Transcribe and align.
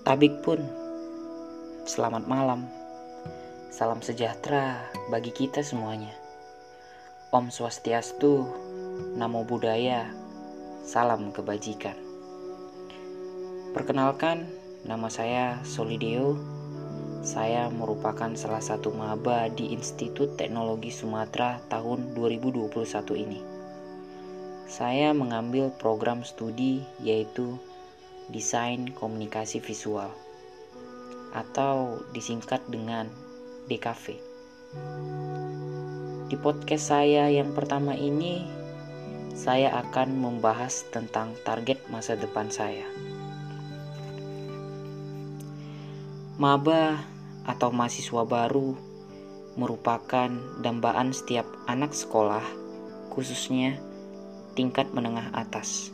Tabik 0.00 0.40
pun, 0.40 0.56
selamat 1.84 2.24
malam. 2.24 2.64
Salam 3.68 4.00
sejahtera 4.00 4.80
bagi 5.12 5.28
kita 5.28 5.60
semuanya. 5.60 6.16
Om 7.36 7.52
Swastiastu, 7.52 8.48
Namo 9.20 9.44
Buddhaya, 9.44 10.08
salam 10.88 11.36
kebajikan. 11.36 11.92
Perkenalkan, 13.76 14.48
nama 14.88 15.12
saya 15.12 15.60
Solideo. 15.68 16.40
Saya 17.20 17.68
merupakan 17.68 18.32
salah 18.40 18.64
satu 18.64 18.96
maba 18.96 19.52
di 19.52 19.76
Institut 19.76 20.40
Teknologi 20.40 20.88
Sumatera 20.88 21.60
tahun 21.68 22.16
2021 22.16 22.72
ini. 23.20 23.40
Saya 24.64 25.12
mengambil 25.12 25.68
program 25.76 26.24
studi 26.24 26.80
yaitu 27.04 27.60
Desain 28.30 28.94
Komunikasi 28.94 29.58
Visual 29.58 30.10
atau 31.34 32.02
disingkat 32.14 32.62
dengan 32.70 33.10
DKV. 33.66 34.04
Di 36.30 36.36
podcast 36.38 36.94
saya 36.94 37.26
yang 37.26 37.54
pertama 37.54 37.94
ini, 37.94 38.46
saya 39.34 39.74
akan 39.82 40.14
membahas 40.14 40.86
tentang 40.94 41.34
target 41.42 41.82
masa 41.90 42.14
depan 42.14 42.50
saya. 42.50 42.86
Maba 46.38 47.02
atau 47.46 47.74
mahasiswa 47.74 48.22
baru 48.24 48.78
merupakan 49.58 50.30
dambaan 50.62 51.10
setiap 51.10 51.46
anak 51.66 51.90
sekolah, 51.92 52.46
khususnya 53.10 53.76
tingkat 54.54 54.88
menengah 54.94 55.34
atas. 55.34 55.90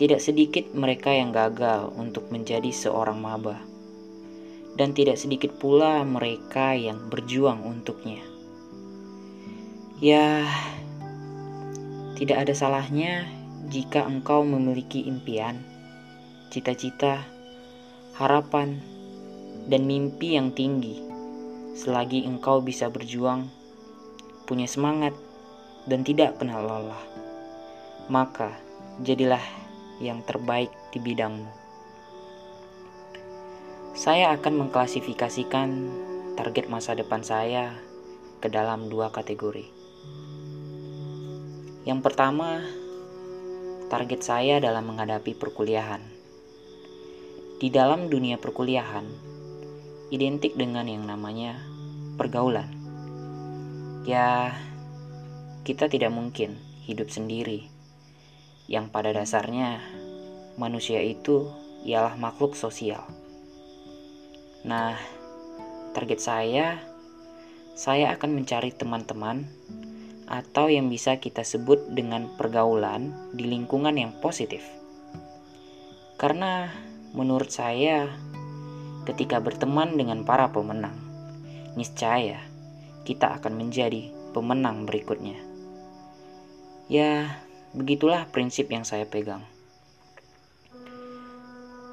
Tidak 0.00 0.16
sedikit 0.16 0.72
mereka 0.72 1.12
yang 1.12 1.28
gagal 1.28 1.92
untuk 1.92 2.32
menjadi 2.32 2.72
seorang 2.72 3.20
maba, 3.20 3.60
dan 4.80 4.96
tidak 4.96 5.20
sedikit 5.20 5.60
pula 5.60 6.00
mereka 6.08 6.72
yang 6.72 7.12
berjuang 7.12 7.60
untuknya. 7.60 8.24
Ya, 10.00 10.48
tidak 12.16 12.48
ada 12.48 12.56
salahnya 12.56 13.28
jika 13.68 14.08
engkau 14.08 14.40
memiliki 14.40 15.04
impian, 15.04 15.60
cita-cita, 16.48 17.20
harapan, 18.16 18.80
dan 19.68 19.84
mimpi 19.84 20.32
yang 20.32 20.56
tinggi. 20.56 20.96
Selagi 21.76 22.24
engkau 22.24 22.64
bisa 22.64 22.88
berjuang, 22.88 23.52
punya 24.48 24.64
semangat, 24.64 25.12
dan 25.84 26.08
tidak 26.08 26.40
pernah 26.40 26.64
lelah, 26.64 27.04
maka 28.08 28.56
jadilah 29.04 29.44
yang 30.00 30.24
terbaik 30.24 30.72
di 30.90 30.98
bidangmu. 30.98 31.46
Saya 33.92 34.32
akan 34.32 34.66
mengklasifikasikan 34.66 35.68
target 36.40 36.72
masa 36.72 36.96
depan 36.96 37.20
saya 37.20 37.76
ke 38.40 38.48
dalam 38.48 38.88
dua 38.88 39.12
kategori. 39.12 39.68
Yang 41.84 42.00
pertama, 42.00 42.64
target 43.92 44.24
saya 44.24 44.56
dalam 44.56 44.88
menghadapi 44.88 45.36
perkuliahan. 45.36 46.00
Di 47.60 47.68
dalam 47.68 48.08
dunia 48.08 48.40
perkuliahan, 48.40 49.04
identik 50.08 50.56
dengan 50.56 50.88
yang 50.88 51.04
namanya 51.04 51.60
pergaulan. 52.16 52.72
Ya, 54.08 54.56
kita 55.62 55.92
tidak 55.92 56.08
mungkin 56.10 56.56
hidup 56.88 57.12
sendiri 57.12 57.69
yang 58.70 58.86
pada 58.86 59.10
dasarnya 59.10 59.82
manusia 60.54 61.02
itu 61.02 61.50
ialah 61.82 62.14
makhluk 62.14 62.54
sosial. 62.54 63.02
Nah, 64.62 64.94
target 65.90 66.22
saya, 66.22 66.78
saya 67.74 68.14
akan 68.14 68.30
mencari 68.38 68.70
teman-teman 68.70 69.50
atau 70.30 70.70
yang 70.70 70.86
bisa 70.86 71.18
kita 71.18 71.42
sebut 71.42 71.90
dengan 71.90 72.30
pergaulan 72.38 73.10
di 73.34 73.50
lingkungan 73.50 73.98
yang 73.98 74.14
positif. 74.22 74.62
Karena 76.14 76.70
menurut 77.10 77.50
saya, 77.50 78.06
ketika 79.02 79.42
berteman 79.42 79.98
dengan 79.98 80.22
para 80.22 80.46
pemenang, 80.54 80.94
niscaya 81.74 82.38
kita 83.02 83.42
akan 83.42 83.58
menjadi 83.58 84.14
pemenang 84.30 84.86
berikutnya. 84.86 85.40
Ya, 86.86 87.42
Begitulah 87.70 88.26
prinsip 88.30 88.66
yang 88.70 88.82
saya 88.82 89.06
pegang. 89.06 89.46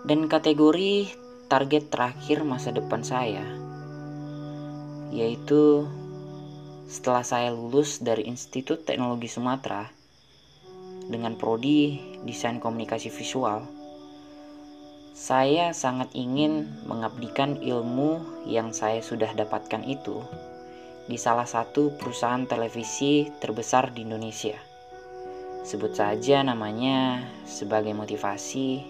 Dan 0.07 0.25
kategori 0.25 1.11
target 1.47 1.93
terakhir 1.93 2.43
masa 2.43 2.75
depan 2.75 3.03
saya 3.03 3.67
yaitu 5.11 5.87
setelah 6.87 7.23
saya 7.23 7.51
lulus 7.51 7.99
dari 8.03 8.27
Institut 8.27 8.83
Teknologi 8.83 9.31
Sumatera 9.31 9.87
dengan 11.07 11.39
prodi 11.39 11.99
Desain 12.27 12.59
Komunikasi 12.59 13.07
Visual, 13.11 13.63
saya 15.15 15.71
sangat 15.71 16.11
ingin 16.11 16.67
mengabdikan 16.83 17.59
ilmu 17.63 18.43
yang 18.47 18.75
saya 18.75 18.99
sudah 18.99 19.31
dapatkan 19.31 19.83
itu 19.87 20.19
di 21.07 21.15
salah 21.15 21.47
satu 21.47 21.95
perusahaan 21.95 22.43
televisi 22.43 23.31
terbesar 23.39 23.95
di 23.95 24.03
Indonesia. 24.03 24.66
Sebut 25.67 25.91
saja 25.91 26.47
namanya 26.47 27.27
sebagai 27.43 27.91
motivasi, 27.91 28.87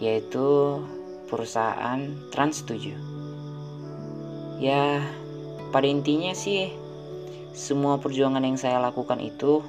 yaitu 0.00 0.80
perusahaan 1.28 2.08
Trans 2.32 2.64
7. 2.64 2.96
Ya, 4.64 5.04
pada 5.68 5.84
intinya 5.84 6.32
sih, 6.32 6.72
semua 7.52 8.00
perjuangan 8.00 8.40
yang 8.48 8.56
saya 8.56 8.80
lakukan 8.80 9.20
itu 9.20 9.60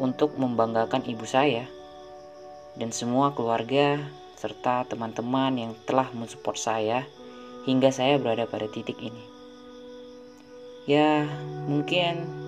untuk 0.00 0.40
membanggakan 0.40 1.04
ibu 1.04 1.28
saya 1.28 1.68
dan 2.80 2.88
semua 2.88 3.36
keluarga 3.36 4.00
serta 4.40 4.88
teman-teman 4.88 5.52
yang 5.60 5.72
telah 5.84 6.08
mensupport 6.16 6.56
saya 6.56 6.98
hingga 7.68 7.92
saya 7.92 8.16
berada 8.16 8.48
pada 8.48 8.72
titik 8.72 8.96
ini. 9.04 9.20
Ya, 10.88 11.28
mungkin 11.68 12.43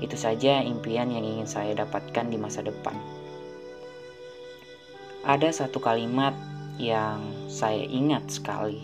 itu 0.00 0.16
saja 0.16 0.64
impian 0.64 1.12
yang 1.12 1.24
ingin 1.24 1.44
saya 1.44 1.76
dapatkan 1.76 2.26
di 2.32 2.40
masa 2.40 2.64
depan. 2.64 2.96
Ada 5.20 5.52
satu 5.64 5.84
kalimat 5.84 6.32
yang 6.80 7.20
saya 7.52 7.84
ingat 7.84 8.32
sekali. 8.32 8.80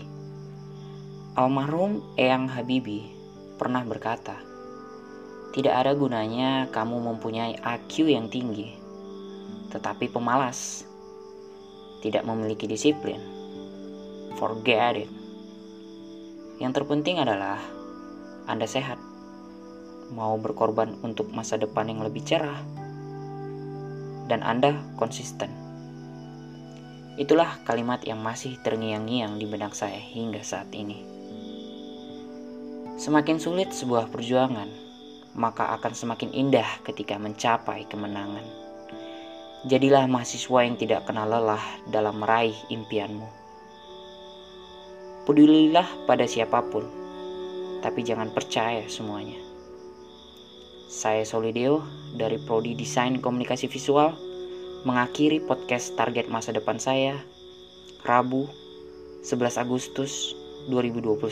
Almarhum 1.32 2.04
Eyang 2.20 2.48
Habibi 2.52 3.08
pernah 3.56 3.80
berkata, 3.88 4.36
"Tidak 5.56 5.72
ada 5.72 5.96
gunanya 5.96 6.68
kamu 6.68 7.00
mempunyai 7.12 7.56
IQ 7.56 8.12
yang 8.12 8.28
tinggi, 8.28 8.76
tetapi 9.72 10.12
pemalas, 10.12 10.84
tidak 12.04 12.28
memiliki 12.28 12.68
disiplin. 12.68 13.20
Forget 14.36 15.08
it. 15.08 15.10
Yang 16.60 16.84
terpenting 16.84 17.16
adalah 17.16 17.56
Anda 18.44 18.68
sehat." 18.68 19.05
Mau 20.12 20.38
berkorban 20.38 20.94
untuk 21.02 21.30
masa 21.32 21.58
depan 21.58 21.90
yang 21.90 22.02
lebih 22.02 22.22
cerah, 22.22 22.60
dan 24.26 24.42
Anda 24.42 24.76
konsisten. 24.98 25.50
Itulah 27.16 27.64
kalimat 27.64 28.04
yang 28.04 28.20
masih 28.20 28.60
terngiang-ngiang 28.60 29.40
di 29.40 29.48
benak 29.48 29.72
saya 29.72 29.96
hingga 29.96 30.44
saat 30.44 30.68
ini. 30.76 31.00
Semakin 33.00 33.40
sulit 33.40 33.72
sebuah 33.72 34.12
perjuangan, 34.12 34.68
maka 35.32 35.72
akan 35.80 35.92
semakin 35.96 36.32
indah 36.32 36.68
ketika 36.84 37.16
mencapai 37.16 37.88
kemenangan. 37.88 38.44
Jadilah 39.64 40.04
mahasiswa 40.04 40.60
yang 40.64 40.76
tidak 40.76 41.08
kenal 41.08 41.28
lelah 41.28 41.62
dalam 41.88 42.20
meraih 42.20 42.56
impianmu. 42.68 43.28
Pedulilah 45.24 45.88
pada 46.04 46.28
siapa 46.28 46.62
pun, 46.68 46.84
tapi 47.80 48.04
jangan 48.04 48.30
percaya 48.30 48.84
semuanya. 48.86 49.45
Saya 50.86 51.26
Solideo 51.26 51.82
dari 52.14 52.38
Prodi 52.38 52.78
Desain 52.78 53.18
Komunikasi 53.18 53.66
Visual 53.66 54.14
mengakhiri 54.86 55.42
podcast 55.42 55.98
target 55.98 56.30
masa 56.30 56.54
depan 56.54 56.78
saya 56.78 57.18
Rabu 58.06 58.46
11 59.26 59.58
Agustus 59.58 60.38
2021. 60.70 61.26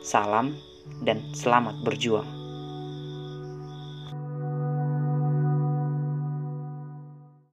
Salam 0.00 0.56
dan 1.04 1.20
selamat 1.36 1.84
berjuang. 1.84 2.39